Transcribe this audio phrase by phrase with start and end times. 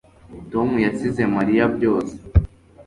[0.51, 2.13] Tom yasize Mariya byose